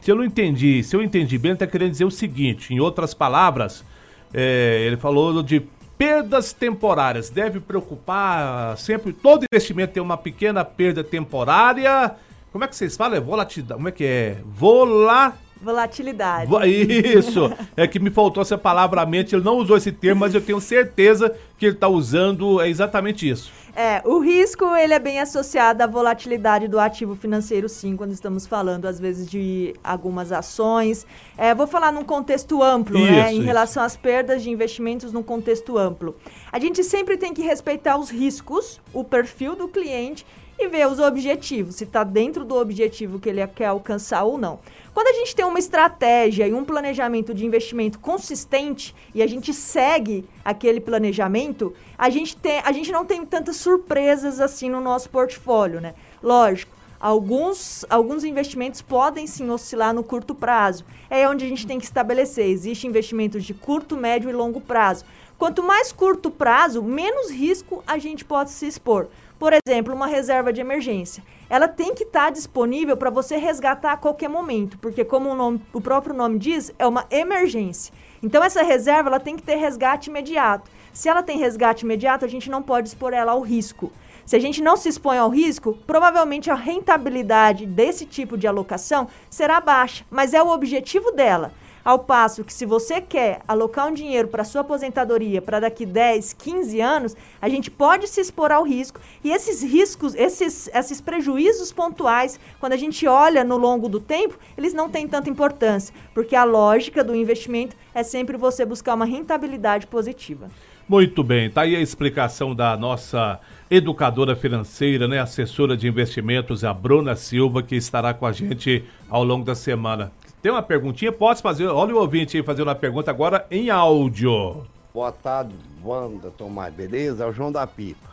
se 0.00 0.10
eu 0.10 0.16
não 0.16 0.24
entendi, 0.24 0.82
se 0.82 0.96
eu 0.96 1.02
entendi 1.02 1.36
bem, 1.36 1.52
está 1.52 1.66
querendo 1.66 1.90
dizer 1.90 2.06
o 2.06 2.10
seguinte: 2.10 2.72
em 2.72 2.80
outras 2.80 3.12
palavras, 3.12 3.84
é, 4.32 4.84
ele 4.86 4.96
falou 4.96 5.42
de 5.42 5.60
Perdas 5.98 6.52
temporárias. 6.52 7.30
Deve 7.30 7.60
preocupar 7.60 8.76
sempre. 8.76 9.12
Todo 9.12 9.44
investimento 9.50 9.94
tem 9.94 10.02
uma 10.02 10.16
pequena 10.16 10.64
perda 10.64 11.02
temporária. 11.02 12.14
Como 12.52 12.64
é 12.64 12.68
que 12.68 12.76
vocês 12.76 12.96
falam? 12.96 13.16
É 13.16 13.20
volatilidade. 13.20 13.78
Como 13.78 13.88
é 13.88 13.92
que 13.92 14.04
é? 14.04 14.38
Vola. 14.44 15.45
Volatilidade. 15.60 16.50
Isso. 16.66 17.52
É 17.76 17.86
que 17.86 17.98
me 17.98 18.10
faltou 18.10 18.42
essa 18.42 18.58
palavra 18.58 19.02
à 19.02 19.06
mente. 19.06 19.34
Ele 19.34 19.44
não 19.44 19.56
usou 19.56 19.76
esse 19.76 19.90
termo, 19.90 20.20
mas 20.20 20.34
eu 20.34 20.40
tenho 20.40 20.60
certeza 20.60 21.34
que 21.58 21.66
ele 21.66 21.74
está 21.74 21.88
usando 21.88 22.60
é 22.60 22.68
exatamente 22.68 23.28
isso. 23.28 23.50
É, 23.74 24.00
o 24.06 24.18
risco 24.20 24.64
ele 24.74 24.94
é 24.94 24.98
bem 24.98 25.20
associado 25.20 25.82
à 25.82 25.86
volatilidade 25.86 26.66
do 26.66 26.80
ativo 26.80 27.14
financeiro, 27.14 27.68
sim, 27.68 27.94
quando 27.94 28.10
estamos 28.12 28.46
falando, 28.46 28.86
às 28.86 28.98
vezes, 28.98 29.28
de 29.30 29.74
algumas 29.84 30.32
ações. 30.32 31.06
É, 31.36 31.54
vou 31.54 31.66
falar 31.66 31.92
num 31.92 32.02
contexto 32.02 32.62
amplo, 32.62 32.98
isso, 32.98 33.12
né? 33.12 33.32
Em 33.34 33.36
isso. 33.36 33.46
relação 33.46 33.82
às 33.82 33.94
perdas 33.94 34.42
de 34.42 34.50
investimentos 34.50 35.12
num 35.12 35.22
contexto 35.22 35.76
amplo. 35.76 36.16
A 36.50 36.58
gente 36.58 36.82
sempre 36.82 37.18
tem 37.18 37.34
que 37.34 37.42
respeitar 37.42 37.98
os 37.98 38.08
riscos, 38.08 38.80
o 38.94 39.04
perfil 39.04 39.54
do 39.54 39.68
cliente 39.68 40.24
e 40.58 40.68
ver 40.68 40.88
os 40.88 40.98
objetivos, 40.98 41.76
se 41.76 41.84
está 41.84 42.02
dentro 42.02 42.44
do 42.44 42.54
objetivo 42.54 43.18
que 43.18 43.28
ele 43.28 43.46
quer 43.48 43.66
alcançar 43.66 44.24
ou 44.24 44.38
não. 44.38 44.58
Quando 44.94 45.08
a 45.08 45.12
gente 45.12 45.36
tem 45.36 45.44
uma 45.44 45.58
estratégia 45.58 46.48
e 46.48 46.54
um 46.54 46.64
planejamento 46.64 47.34
de 47.34 47.44
investimento 47.44 47.98
consistente 47.98 48.94
e 49.14 49.22
a 49.22 49.26
gente 49.26 49.52
segue 49.52 50.26
aquele 50.42 50.80
planejamento, 50.80 51.74
a 51.98 52.08
gente, 52.08 52.36
tem, 52.36 52.60
a 52.64 52.72
gente 52.72 52.90
não 52.90 53.04
tem 53.04 53.24
tantas 53.26 53.56
surpresas 53.56 54.40
assim 54.40 54.70
no 54.70 54.80
nosso 54.80 55.10
portfólio, 55.10 55.80
né? 55.80 55.94
Lógico, 56.22 56.74
alguns, 56.98 57.84
alguns 57.90 58.24
investimentos 58.24 58.80
podem 58.80 59.26
sim 59.26 59.50
oscilar 59.50 59.92
no 59.92 60.02
curto 60.02 60.34
prazo. 60.34 60.84
É 61.10 61.28
onde 61.28 61.44
a 61.44 61.48
gente 61.48 61.66
tem 61.66 61.78
que 61.78 61.84
estabelecer. 61.84 62.46
Existem 62.46 62.88
investimentos 62.88 63.44
de 63.44 63.52
curto, 63.52 63.96
médio 63.96 64.30
e 64.30 64.32
longo 64.32 64.62
prazo. 64.62 65.04
Quanto 65.38 65.62
mais 65.62 65.92
curto 65.92 66.30
prazo, 66.30 66.82
menos 66.82 67.30
risco 67.30 67.84
a 67.86 67.98
gente 67.98 68.24
pode 68.24 68.50
se 68.50 68.66
expor. 68.66 69.08
Por 69.38 69.52
exemplo, 69.52 69.94
uma 69.94 70.06
reserva 70.06 70.52
de 70.52 70.60
emergência. 70.60 71.22
Ela 71.48 71.68
tem 71.68 71.94
que 71.94 72.04
estar 72.04 72.24
tá 72.24 72.30
disponível 72.30 72.96
para 72.96 73.10
você 73.10 73.36
resgatar 73.36 73.92
a 73.92 73.96
qualquer 73.96 74.28
momento, 74.28 74.78
porque 74.78 75.04
como 75.04 75.30
o, 75.30 75.34
nome, 75.34 75.60
o 75.72 75.80
próprio 75.80 76.14
nome 76.14 76.38
diz, 76.38 76.72
é 76.78 76.86
uma 76.86 77.06
emergência. 77.10 77.92
Então 78.22 78.42
essa 78.42 78.62
reserva 78.62 79.10
ela 79.10 79.20
tem 79.20 79.36
que 79.36 79.42
ter 79.42 79.56
resgate 79.56 80.08
imediato. 80.08 80.70
Se 80.92 81.08
ela 81.08 81.22
tem 81.22 81.38
resgate 81.38 81.84
imediato, 81.84 82.24
a 82.24 82.28
gente 82.28 82.50
não 82.50 82.62
pode 82.62 82.88
expor 82.88 83.12
ela 83.12 83.32
ao 83.32 83.42
risco. 83.42 83.92
Se 84.24 84.34
a 84.34 84.40
gente 84.40 84.62
não 84.62 84.76
se 84.76 84.88
expõe 84.88 85.18
ao 85.18 85.28
risco, 85.28 85.78
provavelmente 85.86 86.50
a 86.50 86.54
rentabilidade 86.54 87.66
desse 87.66 88.06
tipo 88.06 88.36
de 88.36 88.46
alocação 88.48 89.06
será 89.30 89.60
baixa, 89.60 90.04
mas 90.10 90.34
é 90.34 90.42
o 90.42 90.48
objetivo 90.48 91.12
dela. 91.12 91.52
Ao 91.86 92.00
passo 92.00 92.42
que 92.42 92.52
se 92.52 92.66
você 92.66 93.00
quer 93.00 93.42
alocar 93.46 93.86
um 93.86 93.94
dinheiro 93.94 94.26
para 94.26 94.42
sua 94.42 94.62
aposentadoria 94.62 95.40
para 95.40 95.60
daqui 95.60 95.86
10, 95.86 96.32
15 96.32 96.80
anos, 96.80 97.16
a 97.40 97.48
gente 97.48 97.70
pode 97.70 98.08
se 98.08 98.20
expor 98.20 98.50
ao 98.50 98.64
risco 98.64 99.00
e 99.22 99.30
esses 99.30 99.62
riscos, 99.62 100.12
esses, 100.16 100.68
esses 100.74 101.00
prejuízos 101.00 101.70
pontuais, 101.70 102.40
quando 102.58 102.72
a 102.72 102.76
gente 102.76 103.06
olha 103.06 103.44
no 103.44 103.56
longo 103.56 103.88
do 103.88 104.00
tempo, 104.00 104.36
eles 104.58 104.74
não 104.74 104.90
têm 104.90 105.06
tanta 105.06 105.30
importância, 105.30 105.94
porque 106.12 106.34
a 106.34 106.42
lógica 106.42 107.04
do 107.04 107.14
investimento 107.14 107.76
é 107.94 108.02
sempre 108.02 108.36
você 108.36 108.64
buscar 108.64 108.94
uma 108.94 109.04
rentabilidade 109.04 109.86
positiva. 109.86 110.50
Muito 110.88 111.22
bem, 111.22 111.48
tá 111.48 111.60
aí 111.60 111.76
a 111.76 111.80
explicação 111.80 112.52
da 112.52 112.76
nossa 112.76 113.38
educadora 113.70 114.34
financeira, 114.34 115.06
né, 115.06 115.20
assessora 115.20 115.76
de 115.76 115.86
investimentos, 115.86 116.64
a 116.64 116.74
Bruna 116.74 117.14
Silva, 117.14 117.62
que 117.62 117.76
estará 117.76 118.12
com 118.12 118.26
a 118.26 118.32
gente 118.32 118.84
ao 119.08 119.22
longo 119.22 119.44
da 119.44 119.54
semana. 119.54 120.10
Tem 120.46 120.52
uma 120.52 120.62
perguntinha? 120.62 121.10
Pode 121.10 121.42
fazer. 121.42 121.66
Olha 121.66 121.92
o 121.92 121.98
ouvinte 121.98 122.36
aí 122.36 122.42
fazendo 122.44 122.68
uma 122.68 122.74
pergunta 122.76 123.10
agora 123.10 123.44
em 123.50 123.68
áudio. 123.68 124.64
Boa 124.94 125.10
tarde, 125.10 125.52
Wanda 125.84 126.30
Tomás, 126.30 126.72
beleza? 126.72 127.24
É 127.24 127.26
o 127.26 127.32
João 127.32 127.50
da 127.50 127.66
Pipa. 127.66 128.08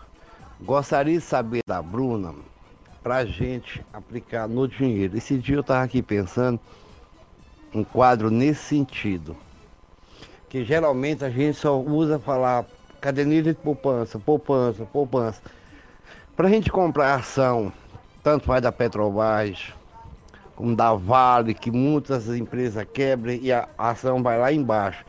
Gostaria 0.59 1.13
de 1.13 1.23
saber 1.23 1.61
da 1.67 1.79
Bruna 1.79 2.33
pra 3.03 3.23
gente 3.23 3.85
aplicar 3.93 4.47
no 4.47 4.67
dinheiro. 4.67 5.15
Esse 5.15 5.37
dia 5.37 5.57
eu 5.57 5.63
tava 5.63 5.83
aqui 5.83 6.01
pensando 6.01 6.59
um 7.71 7.83
quadro 7.83 8.31
nesse 8.31 8.63
sentido. 8.63 9.37
Que 10.49 10.65
geralmente 10.65 11.23
a 11.23 11.29
gente 11.29 11.59
só 11.59 11.79
usa 11.79 12.17
falar 12.17 12.65
caderneta 12.99 13.53
de 13.53 13.59
poupança, 13.59 14.17
poupança, 14.17 14.83
poupança. 14.85 15.39
Pra 16.35 16.49
gente 16.49 16.71
comprar 16.71 17.13
ação, 17.13 17.71
tanto 18.23 18.45
faz 18.45 18.59
da 18.59 18.71
Petrobras, 18.71 19.71
como 20.55 20.75
da 20.75 20.93
Vale, 20.93 21.53
que 21.53 21.71
muitas 21.71 22.27
empresas 22.29 22.85
quebram 22.93 23.33
e 23.33 23.51
a 23.51 23.67
ação 23.77 24.21
vai 24.21 24.39
lá 24.39 24.51
embaixo. 24.51 25.03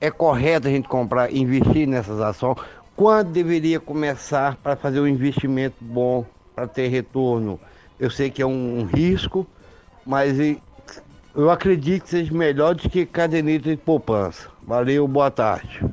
É 0.00 0.10
correto 0.10 0.68
a 0.68 0.70
gente 0.70 0.88
comprar, 0.88 1.32
investir 1.32 1.86
nessas 1.86 2.20
ações? 2.20 2.56
Quando 2.96 3.30
deveria 3.30 3.80
começar 3.80 4.56
para 4.56 4.76
fazer 4.76 5.00
um 5.00 5.06
investimento 5.06 5.76
bom, 5.80 6.24
para 6.54 6.66
ter 6.66 6.88
retorno? 6.88 7.58
Eu 7.98 8.10
sei 8.10 8.30
que 8.30 8.42
é 8.42 8.46
um, 8.46 8.80
um 8.80 8.84
risco, 8.84 9.46
mas 10.04 10.36
eu 11.34 11.50
acredito 11.50 12.02
que 12.02 12.10
seja 12.10 12.34
melhor 12.34 12.74
do 12.74 12.88
que 12.88 13.06
caderneta 13.06 13.70
de 13.70 13.76
poupança. 13.76 14.48
Valeu, 14.62 15.06
boa 15.08 15.30
tarde. 15.30 15.84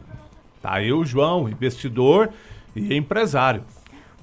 Tá 0.61 0.73
aí 0.73 0.91
o 0.91 1.05
João, 1.05 1.47
investidor 1.47 2.29
e 2.75 2.95
empresário. 2.95 3.63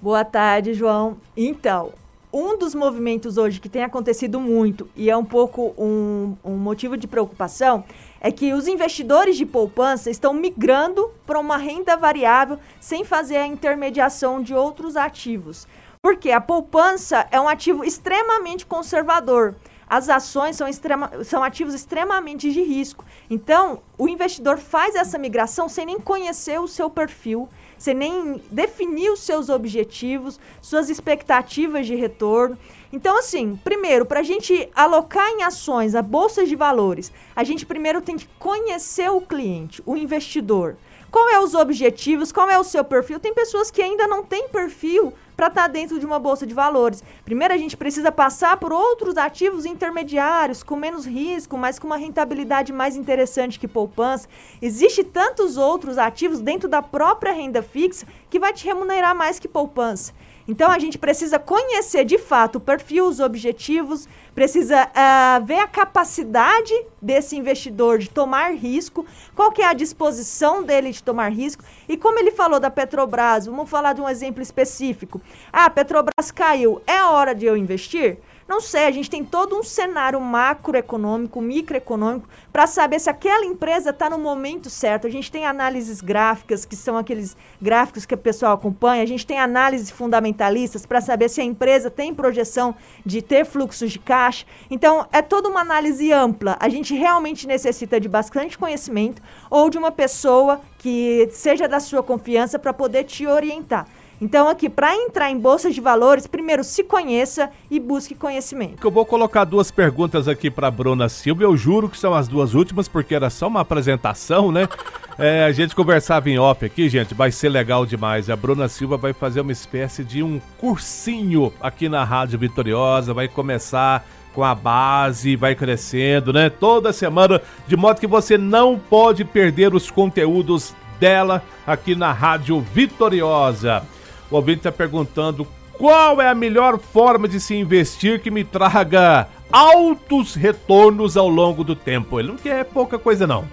Boa 0.02 0.24
tarde, 0.24 0.74
João. 0.74 1.16
Então, 1.36 1.92
um 2.36 2.58
dos 2.58 2.74
movimentos 2.74 3.38
hoje 3.38 3.58
que 3.58 3.68
tem 3.68 3.82
acontecido 3.82 4.38
muito 4.38 4.86
e 4.94 5.08
é 5.08 5.16
um 5.16 5.24
pouco 5.24 5.74
um, 5.78 6.36
um 6.44 6.56
motivo 6.56 6.94
de 6.94 7.06
preocupação 7.06 7.82
é 8.20 8.30
que 8.30 8.52
os 8.52 8.68
investidores 8.68 9.38
de 9.38 9.46
poupança 9.46 10.10
estão 10.10 10.34
migrando 10.34 11.10
para 11.26 11.40
uma 11.40 11.56
renda 11.56 11.96
variável 11.96 12.58
sem 12.78 13.04
fazer 13.04 13.38
a 13.38 13.46
intermediação 13.46 14.42
de 14.42 14.54
outros 14.54 14.96
ativos. 14.96 15.66
Porque 16.02 16.30
a 16.30 16.40
poupança 16.40 17.26
é 17.30 17.40
um 17.40 17.48
ativo 17.48 17.82
extremamente 17.82 18.66
conservador. 18.66 19.54
As 19.88 20.10
ações 20.10 20.56
são, 20.56 20.68
extrema, 20.68 21.10
são 21.24 21.42
ativos 21.42 21.72
extremamente 21.72 22.52
de 22.52 22.60
risco. 22.60 23.04
Então, 23.30 23.80
o 23.96 24.08
investidor 24.08 24.58
faz 24.58 24.94
essa 24.94 25.16
migração 25.16 25.70
sem 25.70 25.86
nem 25.86 25.98
conhecer 25.98 26.60
o 26.60 26.68
seu 26.68 26.90
perfil, 26.90 27.48
você 27.78 27.92
nem 27.92 28.40
definiu 28.50 29.16
seus 29.16 29.48
objetivos, 29.48 30.40
suas 30.60 30.88
expectativas 30.88 31.86
de 31.86 31.94
retorno. 31.94 32.56
Então, 32.92 33.18
assim, 33.18 33.58
primeiro, 33.62 34.06
para 34.06 34.20
a 34.20 34.22
gente 34.22 34.68
alocar 34.74 35.28
em 35.30 35.42
ações, 35.42 35.94
a 35.94 36.02
bolsa 36.02 36.46
de 36.46 36.56
valores, 36.56 37.12
a 37.34 37.44
gente 37.44 37.66
primeiro 37.66 38.00
tem 38.00 38.16
que 38.16 38.28
conhecer 38.38 39.10
o 39.10 39.20
cliente, 39.20 39.82
o 39.84 39.96
investidor. 39.96 40.76
Qual 41.10 41.28
é 41.28 41.40
os 41.40 41.54
objetivos? 41.54 42.32
Qual 42.32 42.50
é 42.50 42.58
o 42.58 42.64
seu 42.64 42.84
perfil? 42.84 43.20
Tem 43.20 43.32
pessoas 43.32 43.70
que 43.70 43.80
ainda 43.80 44.06
não 44.06 44.24
têm 44.24 44.48
perfil 44.48 45.12
para 45.36 45.48
estar 45.48 45.62
tá 45.62 45.68
dentro 45.68 45.98
de 45.98 46.06
uma 46.06 46.18
bolsa 46.18 46.46
de 46.46 46.54
valores. 46.54 47.04
Primeiro, 47.24 47.52
a 47.52 47.58
gente 47.58 47.76
precisa 47.76 48.10
passar 48.10 48.56
por 48.56 48.72
outros 48.72 49.16
ativos 49.16 49.66
intermediários, 49.66 50.62
com 50.62 50.74
menos 50.76 51.06
risco, 51.06 51.58
mas 51.58 51.78
com 51.78 51.86
uma 51.86 51.96
rentabilidade 51.96 52.72
mais 52.72 52.96
interessante 52.96 53.60
que 53.60 53.68
poupança. 53.68 54.28
Existem 54.62 55.04
tantos 55.04 55.56
outros 55.56 55.98
ativos 55.98 56.40
dentro 56.40 56.68
da 56.68 56.80
própria 56.80 57.32
renda 57.32 57.62
fixa 57.62 58.06
que 58.30 58.38
vai 58.38 58.52
te 58.52 58.64
remunerar 58.64 59.14
mais 59.14 59.38
que 59.38 59.46
poupança. 59.46 60.12
Então 60.48 60.70
a 60.70 60.78
gente 60.78 60.96
precisa 60.96 61.38
conhecer 61.38 62.04
de 62.04 62.18
fato 62.18 62.56
o 62.56 62.60
perfil, 62.60 63.06
os 63.06 63.18
objetivos, 63.18 64.08
precisa 64.34 64.86
uh, 64.86 65.44
ver 65.44 65.58
a 65.58 65.66
capacidade 65.66 66.72
desse 67.02 67.36
investidor 67.36 67.98
de 67.98 68.08
tomar 68.08 68.54
risco, 68.54 69.04
qual 69.34 69.50
que 69.50 69.62
é 69.62 69.66
a 69.66 69.72
disposição 69.72 70.62
dele 70.62 70.92
de 70.92 71.02
tomar 71.02 71.32
risco. 71.32 71.64
E 71.88 71.96
como 71.96 72.18
ele 72.18 72.30
falou 72.30 72.60
da 72.60 72.70
Petrobras, 72.70 73.46
vamos 73.46 73.68
falar 73.68 73.92
de 73.92 74.00
um 74.00 74.08
exemplo 74.08 74.42
específico. 74.42 75.20
Ah, 75.52 75.64
a 75.64 75.70
Petrobras 75.70 76.30
caiu, 76.30 76.80
é 76.86 77.02
hora 77.02 77.34
de 77.34 77.46
eu 77.46 77.56
investir? 77.56 78.18
Não 78.48 78.60
sei, 78.60 78.84
a 78.84 78.92
gente 78.92 79.10
tem 79.10 79.24
todo 79.24 79.58
um 79.58 79.62
cenário 79.64 80.20
macroeconômico, 80.20 81.40
microeconômico, 81.40 82.28
para 82.52 82.68
saber 82.68 83.00
se 83.00 83.10
aquela 83.10 83.44
empresa 83.44 83.90
está 83.90 84.08
no 84.08 84.18
momento 84.18 84.70
certo. 84.70 85.04
A 85.04 85.10
gente 85.10 85.32
tem 85.32 85.44
análises 85.44 86.00
gráficas, 86.00 86.64
que 86.64 86.76
são 86.76 86.96
aqueles 86.96 87.36
gráficos 87.60 88.06
que 88.06 88.14
o 88.14 88.18
pessoal 88.18 88.52
acompanha, 88.52 89.02
a 89.02 89.06
gente 89.06 89.26
tem 89.26 89.40
análises 89.40 89.90
fundamentalistas 89.90 90.86
para 90.86 91.00
saber 91.00 91.28
se 91.28 91.40
a 91.40 91.44
empresa 91.44 91.90
tem 91.90 92.14
projeção 92.14 92.76
de 93.04 93.20
ter 93.20 93.44
fluxos 93.44 93.90
de 93.90 93.98
caixa. 93.98 94.46
Então, 94.70 95.08
é 95.10 95.20
toda 95.22 95.48
uma 95.48 95.60
análise 95.60 96.12
ampla. 96.12 96.56
A 96.60 96.68
gente 96.68 96.94
realmente 96.94 97.48
necessita 97.48 97.98
de 97.98 98.08
bastante 98.08 98.56
conhecimento 98.56 99.20
ou 99.50 99.68
de 99.68 99.76
uma 99.76 99.90
pessoa 99.90 100.60
que 100.78 101.28
seja 101.32 101.66
da 101.66 101.80
sua 101.80 102.00
confiança 102.00 102.60
para 102.60 102.72
poder 102.72 103.02
te 103.04 103.26
orientar. 103.26 103.88
Então, 104.20 104.48
aqui, 104.48 104.68
para 104.68 104.96
entrar 104.96 105.30
em 105.30 105.38
bolsas 105.38 105.74
de 105.74 105.80
valores, 105.80 106.26
primeiro 106.26 106.64
se 106.64 106.82
conheça 106.82 107.50
e 107.70 107.78
busque 107.78 108.14
conhecimento. 108.14 108.84
Eu 108.84 108.90
vou 108.90 109.04
colocar 109.04 109.44
duas 109.44 109.70
perguntas 109.70 110.26
aqui 110.26 110.50
para 110.50 110.70
Bruna 110.70 111.08
Silva. 111.08 111.42
Eu 111.42 111.56
juro 111.56 111.88
que 111.88 111.98
são 111.98 112.14
as 112.14 112.26
duas 112.26 112.54
últimas, 112.54 112.88
porque 112.88 113.14
era 113.14 113.28
só 113.28 113.46
uma 113.46 113.60
apresentação, 113.60 114.50
né? 114.50 114.68
É, 115.18 115.44
a 115.44 115.52
gente 115.52 115.74
conversava 115.74 116.28
em 116.28 116.38
off 116.38 116.62
aqui, 116.62 116.90
gente, 116.90 117.14
vai 117.14 117.32
ser 117.32 117.48
legal 117.48 117.86
demais. 117.86 118.28
A 118.28 118.36
Bruna 118.36 118.68
Silva 118.68 118.98
vai 118.98 119.14
fazer 119.14 119.40
uma 119.40 119.50
espécie 119.50 120.04
de 120.04 120.22
um 120.22 120.38
cursinho 120.58 121.50
aqui 121.58 121.88
na 121.88 122.04
Rádio 122.04 122.38
Vitoriosa, 122.38 123.14
vai 123.14 123.26
começar 123.26 124.06
com 124.34 124.44
a 124.44 124.54
base, 124.54 125.34
vai 125.34 125.54
crescendo, 125.54 126.34
né? 126.34 126.50
Toda 126.50 126.92
semana, 126.92 127.40
de 127.66 127.78
modo 127.78 127.98
que 127.98 128.06
você 128.06 128.36
não 128.36 128.78
pode 128.78 129.24
perder 129.24 129.74
os 129.74 129.90
conteúdos 129.90 130.74
dela 131.00 131.42
aqui 131.66 131.94
na 131.94 132.12
Rádio 132.12 132.60
Vitoriosa. 132.60 133.82
O 134.30 134.36
ouvinte 134.36 134.58
está 134.58 134.72
perguntando 134.72 135.46
qual 135.72 136.20
é 136.20 136.28
a 136.28 136.34
melhor 136.34 136.78
forma 136.78 137.28
de 137.28 137.38
se 137.38 137.54
investir 137.54 138.20
que 138.20 138.30
me 138.30 138.42
traga 138.42 139.28
altos 139.52 140.34
retornos 140.34 141.16
ao 141.16 141.28
longo 141.28 141.62
do 141.62 141.76
tempo. 141.76 142.18
Ele 142.18 142.28
não 142.28 142.36
quer 142.36 142.64
pouca 142.64 142.98
coisa, 142.98 143.26
não. 143.26 143.44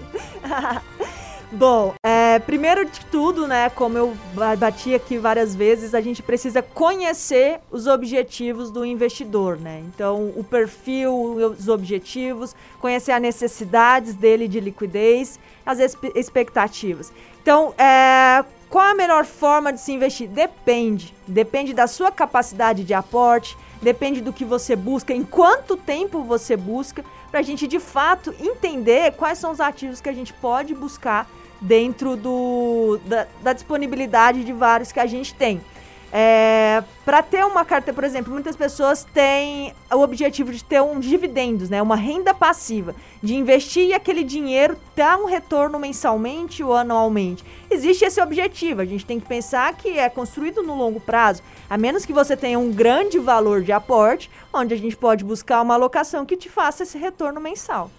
Bom, 1.56 1.94
é, 2.04 2.40
primeiro 2.40 2.84
de 2.84 3.06
tudo, 3.06 3.46
né, 3.48 3.70
como 3.70 3.96
eu 3.96 4.18
bati 4.58 4.96
aqui 4.96 5.20
várias 5.20 5.54
vezes, 5.54 5.94
a 5.94 6.02
gente 6.02 6.24
precisa 6.24 6.64
conhecer 6.64 7.60
os 7.70 7.86
objetivos 7.86 8.72
do 8.72 8.84
investidor, 8.84 9.60
né? 9.60 9.84
Então, 9.86 10.34
o 10.36 10.44
perfil, 10.44 11.14
os 11.56 11.68
objetivos, 11.68 12.56
conhecer 12.80 13.12
as 13.12 13.22
necessidades 13.22 14.16
dele 14.16 14.48
de 14.48 14.60
liquidez, 14.60 15.40
as 15.64 15.78
expectativas. 16.16 17.14
Então, 17.44 17.76
é, 17.78 18.44
qual 18.74 18.88
a 18.88 18.96
melhor 18.96 19.24
forma 19.24 19.72
de 19.72 19.80
se 19.80 19.92
investir? 19.92 20.28
Depende. 20.28 21.14
Depende 21.28 21.76
da 21.76 21.86
sua 21.86 22.12
capacidade 22.12 22.84
de 22.84 22.92
aporte, 22.92 23.56
depende 23.80 24.20
do 24.20 24.34
que 24.34 24.44
você 24.44 24.76
busca, 24.76 25.14
em 25.14 25.24
quanto 25.24 25.78
tempo 25.78 26.24
você 26.24 26.58
busca, 26.58 27.06
para 27.30 27.42
a 27.42 27.44
gente 27.44 27.68
de 27.68 27.80
fato 27.80 28.34
entender 28.40 29.12
quais 29.12 29.38
são 29.38 29.52
os 29.52 29.60
ativos 29.60 30.02
que 30.02 30.10
a 30.10 30.14
gente 30.14 30.34
pode 30.34 30.74
buscar 30.74 31.30
dentro 31.62 32.18
do, 32.18 33.00
da, 33.06 33.28
da 33.44 33.54
disponibilidade 33.54 34.44
de 34.44 34.52
vários 34.52 34.92
que 34.92 35.00
a 35.00 35.06
gente 35.06 35.36
tem. 35.36 35.62
É, 36.16 36.84
para 37.04 37.24
ter 37.24 37.44
uma 37.44 37.66
carta, 37.66 37.92
por 37.92 38.04
exemplo, 38.04 38.32
muitas 38.32 38.56
pessoas 38.56 39.04
têm 39.16 39.74
o 39.92 39.98
objetivo 39.98 40.52
de 40.52 40.64
ter 40.64 40.80
um 40.80 41.00
dividendos, 41.00 41.72
né, 41.72 41.82
uma 41.82 41.96
renda 41.96 42.36
passiva, 42.36 42.94
de 43.22 43.34
investir 43.34 43.88
e 43.88 43.94
aquele 43.96 44.24
dinheiro 44.24 44.78
dar 44.96 45.18
um 45.18 45.26
retorno 45.26 45.80
mensalmente 45.80 46.64
ou 46.64 46.76
anualmente. 46.76 47.44
Existe 47.68 48.06
esse 48.06 48.22
objetivo, 48.22 48.82
a 48.82 48.86
gente 48.86 49.08
tem 49.08 49.20
que 49.20 49.26
pensar 49.26 49.74
que 49.74 49.98
é 49.98 50.08
construído 50.08 50.62
no 50.62 50.78
longo 50.78 51.00
prazo, 51.00 51.42
a 51.68 51.80
menos 51.80 52.06
que 52.06 52.14
você 52.14 52.38
tenha 52.38 52.60
um 52.60 52.72
grande 52.72 53.18
valor 53.18 53.64
de 53.64 53.72
aporte, 53.72 54.30
onde 54.54 54.76
a 54.76 54.78
gente 54.78 54.96
pode 54.96 55.24
buscar 55.24 55.64
uma 55.64 55.74
alocação 55.74 56.28
que 56.28 56.38
te 56.38 56.48
faça 56.48 56.84
esse 56.84 56.96
retorno 56.96 57.42
mensal. 57.42 57.90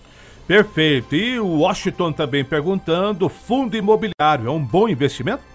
Perfeito. 0.46 1.16
E 1.16 1.40
o 1.40 1.60
Washington 1.60 2.12
também 2.12 2.44
perguntando: 2.44 3.28
fundo 3.28 3.76
imobiliário 3.76 4.46
é 4.46 4.50
um 4.50 4.62
bom 4.62 4.88
investimento? 4.88 5.53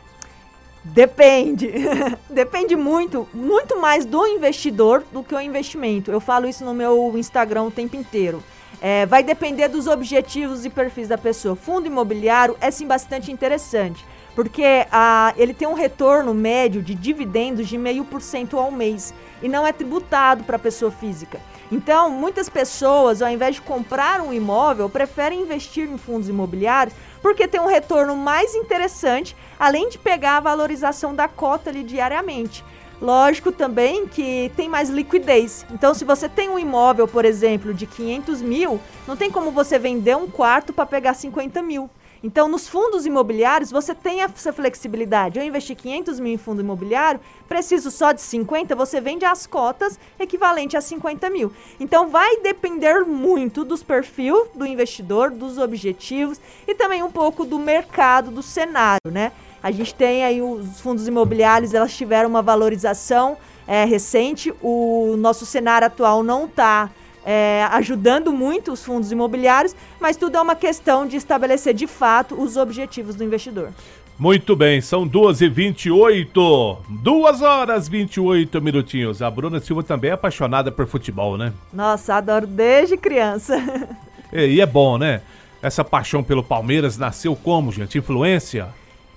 Depende. 0.83 1.71
Depende 2.29 2.75
muito, 2.75 3.27
muito 3.33 3.79
mais 3.79 4.05
do 4.05 4.25
investidor 4.25 5.03
do 5.12 5.24
que 5.24 5.36
o 5.36 5.41
investimento. 5.41 6.12
Eu 6.12 6.19
falo 6.19 6.48
isso 6.48 6.63
no 6.63 6.74
meu 6.74 7.13
Instagram 7.17 7.63
o 7.63 7.71
tempo 7.71 7.95
inteiro. 7.95 8.43
É, 8.81 9.05
vai 9.05 9.21
depender 9.21 9.67
dos 9.67 9.88
objetivos 9.88 10.63
e 10.63 10.69
perfis 10.69 11.09
da 11.09 11.17
pessoa. 11.17 11.55
Fundo 11.55 11.88
imobiliário 11.88 12.55
é 12.62 12.71
sim 12.71 12.88
bastante 12.88 13.29
interessante, 13.29 14.05
porque 14.33 14.86
a, 14.89 15.33
ele 15.36 15.53
tem 15.53 15.67
um 15.67 15.74
retorno 15.74 16.33
médio 16.33 16.81
de 16.81 16.95
dividendos 16.95 17.67
de 17.67 17.77
meio 17.77 18.05
por 18.05 18.21
cento 18.21 18.57
ao 18.57 18.71
mês 18.71 19.13
e 19.41 19.50
não 19.50 19.67
é 19.67 19.74
tributado 19.74 20.45
para 20.45 20.55
a 20.55 20.59
pessoa 20.59 20.91
física. 20.91 21.41
Então, 21.71 22.09
muitas 22.09 22.50
pessoas, 22.50 23.21
ao 23.21 23.29
invés 23.29 23.55
de 23.55 23.62
comprar 23.62 24.21
um 24.21 24.33
imóvel, 24.33 24.89
preferem 24.89 25.41
investir 25.41 25.88
em 25.88 25.98
fundos 25.98 26.27
imobiliários 26.27 26.95
porque 27.21 27.47
tem 27.47 27.59
um 27.59 27.67
retorno 27.67 28.15
mais 28.15 28.55
interessante, 28.55 29.35
além 29.59 29.89
de 29.89 29.97
pegar 29.97 30.38
a 30.38 30.41
valorização 30.41 31.13
da 31.13 31.27
cota 31.27 31.69
ali 31.69 31.83
diariamente. 31.83 32.63
Lógico 33.01 33.51
também 33.51 34.07
que 34.07 34.51
tem 34.57 34.67
mais 34.67 34.89
liquidez. 34.89 35.65
Então, 35.71 35.93
se 35.93 36.03
você 36.03 36.27
tem 36.27 36.49
um 36.49 36.59
imóvel, 36.59 37.07
por 37.07 37.23
exemplo, 37.23 37.73
de 37.73 37.85
500 37.85 38.41
mil, 38.41 38.79
não 39.07 39.15
tem 39.15 39.31
como 39.31 39.51
você 39.51 39.79
vender 39.79 40.17
um 40.17 40.29
quarto 40.29 40.73
para 40.73 40.85
pegar 40.85 41.13
50 41.13 41.61
mil. 41.61 41.89
Então, 42.23 42.47
nos 42.47 42.67
fundos 42.67 43.05
imobiliários, 43.05 43.71
você 43.71 43.95
tem 43.95 44.21
essa 44.21 44.51
flexibilidade. 44.51 45.39
Eu 45.39 45.45
investi 45.45 45.73
500 45.73 46.19
mil 46.19 46.33
em 46.33 46.38
fundo 46.38 46.61
imobiliário, 46.61 47.19
preciso 47.47 47.89
só 47.89 48.11
de 48.11 48.21
50, 48.21 48.75
você 48.75 48.99
vende 48.99 49.25
as 49.25 49.47
cotas 49.47 49.99
equivalente 50.19 50.75
a 50.75 50.81
50 50.81 51.29
mil. 51.29 51.51
Então, 51.79 52.09
vai 52.09 52.38
depender 52.41 53.05
muito 53.05 53.63
dos 53.63 53.81
perfis 53.81 54.33
do 54.53 54.65
investidor, 54.65 55.31
dos 55.31 55.57
objetivos 55.57 56.39
e 56.67 56.75
também 56.75 57.01
um 57.01 57.11
pouco 57.11 57.45
do 57.45 57.57
mercado, 57.57 58.31
do 58.31 58.43
cenário, 58.43 59.11
né? 59.11 59.31
A 59.61 59.71
gente 59.71 59.93
tem 59.93 60.23
aí 60.23 60.41
os 60.41 60.79
fundos 60.79 61.07
imobiliários, 61.07 61.73
elas 61.73 61.95
tiveram 61.95 62.29
uma 62.29 62.41
valorização 62.41 63.38
é, 63.67 63.83
recente. 63.83 64.53
O 64.61 65.15
nosso 65.17 65.45
cenário 65.45 65.85
atual 65.85 66.23
não 66.23 66.45
está 66.45 66.89
é, 67.31 67.67
ajudando 67.74 68.33
muito 68.33 68.71
os 68.71 68.83
fundos 68.83 69.12
imobiliários, 69.12 69.75
mas 70.01 70.17
tudo 70.17 70.36
é 70.36 70.41
uma 70.41 70.55
questão 70.55 71.05
de 71.05 71.15
estabelecer 71.15 71.75
de 71.75 71.86
fato 71.86 72.33
os 72.33 72.57
objetivos 72.57 73.13
do 73.13 73.24
investidor. 73.24 73.69
Muito 74.17 74.55
bem, 74.55 74.81
são 74.81 75.07
2h28. 75.07 76.77
2 76.89 77.41
horas 77.43 77.88
28 77.88 78.59
minutinhos. 78.59 79.21
A 79.21 79.29
Bruna 79.29 79.59
Silva 79.59 79.83
também 79.83 80.09
é 80.09 80.13
apaixonada 80.15 80.71
por 80.71 80.88
futebol, 80.88 81.38
né? 81.38 81.53
Nossa, 81.71 82.15
adoro 82.15 82.48
desde 82.48 82.98
criança. 82.98 83.55
E 84.31 84.62
é 84.62 84.65
bom, 84.65 85.00
né? 85.00 85.21
Essa 85.59 85.83
paixão 85.83 86.24
pelo 86.24 86.43
Palmeiras 86.43 87.00
nasceu 87.00 87.36
como, 87.36 87.71
gente? 87.71 87.98
Influência? 87.98 88.67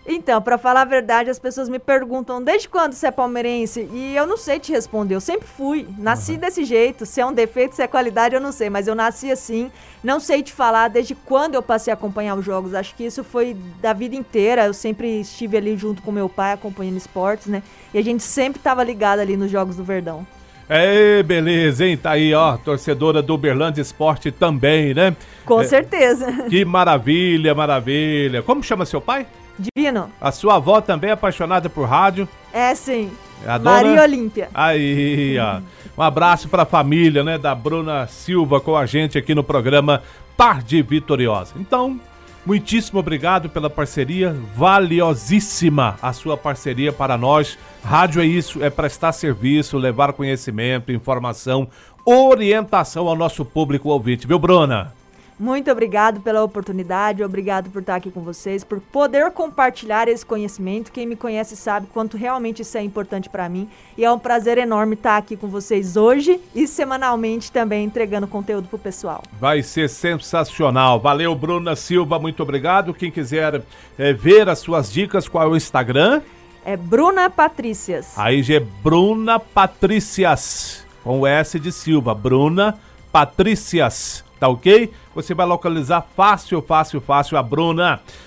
Então, 0.06 0.42
para 0.42 0.59
falar 0.59 0.82
a 0.82 0.85
verdade, 0.85 1.30
as 1.30 1.38
pessoas 1.38 1.68
me 1.68 1.78
perguntam 1.78 2.42
desde 2.42 2.68
quando 2.68 2.92
você 2.92 3.06
é 3.06 3.11
palmeirense 3.11 3.88
e 3.92 4.16
eu 4.16 4.26
não 4.26 4.37
sei 4.37 4.59
te 4.59 4.73
responder. 4.73 5.14
Eu 5.14 5.21
sempre 5.21 5.47
fui, 5.47 5.87
nasci 5.97 6.32
uhum. 6.32 6.38
desse 6.38 6.64
jeito. 6.64 7.06
Se 7.06 7.21
é 7.21 7.26
um 7.26 7.32
defeito, 7.32 7.76
se 7.76 7.82
é 7.82 7.87
qualidade, 7.87 8.35
eu 8.35 8.40
não 8.40 8.50
sei, 8.50 8.68
mas 8.68 8.88
eu 8.88 8.97
nasci 8.97 9.30
assim. 9.30 9.71
Não 10.02 10.18
sei 10.18 10.42
te 10.42 10.52
falar 10.52 10.88
desde 10.88 11.14
quando 11.14 11.54
eu 11.54 11.62
passei 11.62 11.92
a 11.92 11.94
acompanhar 11.94 12.35
os 12.35 12.44
jogos. 12.44 12.75
Acho 12.75 12.94
que 12.97 13.04
isso 13.04 13.23
foi 13.23 13.56
da 13.80 13.92
vida 13.92 14.16
inteira. 14.16 14.66
Eu 14.66 14.75
sempre 14.75 15.21
estive 15.21 15.56
ali 15.56 15.76
junto 15.76 16.02
com 16.02 16.11
meu 16.11 16.28
pai 16.28 16.52
acompanhando 16.52 16.97
esportes, 16.97 17.47
né? 17.47 17.62
E 17.94 17.99
a 17.99 18.02
gente 18.02 18.25
sempre 18.25 18.59
estava 18.59 18.82
ligado 18.82 19.21
ali 19.21 19.37
nos 19.37 19.52
jogos 19.52 19.76
do 19.76 19.85
Verdão. 19.85 20.26
É, 20.68 21.23
beleza, 21.23 21.85
hein? 21.85 21.97
Tá 21.97 22.12
aí, 22.12 22.32
ó, 22.35 22.56
torcedora 22.56 23.21
do 23.21 23.35
Uberlândia 23.35 23.82
Esporte 23.82 24.32
também, 24.32 24.94
né? 24.94 25.14
Com 25.44 25.61
é, 25.61 25.64
certeza. 25.64 26.44
Que 26.49 26.64
maravilha, 26.64 27.54
maravilha. 27.54 28.42
Como 28.42 28.62
chama 28.62 28.87
seu 28.87 29.00
pai? 29.00 29.26
Divino. 29.62 30.11
A 30.21 30.33
sua 30.33 30.57
avó 30.57 30.81
também 30.81 31.11
é 31.11 31.12
apaixonada 31.12 31.71
por 31.71 31.88
rádio? 31.88 32.28
É, 32.52 32.75
sim. 32.75 33.11
A 33.47 33.59
dona... 33.59 33.71
Maria 33.71 34.02
Olímpia. 34.02 34.49
Aí, 34.54 35.37
ó. 35.38 35.61
Um 35.97 36.02
abraço 36.02 36.49
para 36.49 36.62
a 36.62 36.66
família, 36.66 37.22
né, 37.22 37.38
da 37.38 37.55
Bruna 37.55 38.07
Silva 38.07 38.61
com 38.61 38.77
a 38.77 38.87
gente 38.87 39.18
aqui 39.18 39.35
no 39.35 39.44
programa 39.44 40.03
Tarde 40.37 40.81
Vitoriosa. 40.83 41.55
Então, 41.57 42.01
muitíssimo 42.46 43.01
obrigado 43.01 43.48
pela 43.48 43.68
parceria, 43.68 44.35
valiosíssima 44.55 45.96
a 46.01 46.12
sua 46.12 46.37
parceria 46.37 46.92
para 46.92 47.18
nós. 47.18 47.59
Rádio 47.85 48.22
é 48.22 48.27
isso, 48.27 48.62
é 48.62 48.70
prestar 48.70 49.12
serviço, 49.12 49.77
levar 49.77 50.12
conhecimento, 50.12 50.92
informação, 50.92 51.68
orientação 52.07 53.07
ao 53.09 53.16
nosso 53.16 53.44
público 53.44 53.90
ouvinte, 53.90 54.27
viu, 54.27 54.38
Bruna? 54.38 54.92
Muito 55.38 55.71
obrigado 55.71 56.21
pela 56.21 56.42
oportunidade, 56.42 57.25
obrigado 57.25 57.71
por 57.71 57.81
estar 57.81 57.97
aqui 57.97 58.11
com 58.11 58.21
vocês, 58.21 58.62
por 58.62 58.81
poder 58.81 59.31
compartilhar 59.31 60.09
esse 60.09 60.25
conhecimento. 60.25 60.92
Quem 60.92 61.07
me 61.07 61.16
conhece 61.16 61.57
sabe 61.57 61.87
quanto 61.92 62.16
realmente 62.16 62.62
isso 62.62 62.77
é 62.79 62.83
importante 62.83 63.29
para 63.29 63.49
mim 63.49 63.68
e 63.97 64.05
é 64.05 64.12
um 64.12 64.18
prazer 64.18 64.59
enorme 64.59 64.95
estar 64.95 65.16
aqui 65.16 65.37
com 65.37 65.49
vocês 65.49 65.97
hoje 65.97 66.40
e 66.55 66.66
semanalmente 66.66 67.51
também 67.51 67.85
entregando 67.85 68.27
conteúdo 68.27 68.68
pro 68.68 68.79
pessoal. 68.79 69.23
Vai 69.40 69.62
ser 69.62 69.88
sensacional. 69.88 71.01
Valeu, 71.01 71.35
Bruna 71.35 71.75
Silva, 71.75 72.18
muito 72.18 72.42
obrigado. 72.42 72.95
Quem 72.95 73.11
quiser 73.11 73.62
é, 73.99 74.12
ver 74.12 74.49
as 74.49 74.59
suas 74.59 74.92
dicas, 74.92 75.29
qual 75.29 75.45
é 75.45 75.51
o 75.51 75.57
Instagram? 75.57 76.23
É 76.64 76.77
Bruna 76.77 77.29
Patrícias. 77.29 78.16
Aí 78.16 78.42
já 78.42 78.55
é 78.55 78.61
Bruna 78.61 79.40
Patrícias, 79.40 80.87
com 81.03 81.21
o 81.21 81.27
S 81.27 81.59
de 81.59 81.73
Silva. 81.73 82.14
Bruna 82.14 82.79
Patrícias, 83.11 84.25
tá 84.38 84.49
ok? 84.49 84.92
Você 85.14 85.35
vai 85.35 85.46
localizar 85.46 86.07
fácil, 86.16 86.62
fácil, 86.62 87.01
fácil 87.01 87.37
a 87.37 87.42
Bruna. 87.42 88.01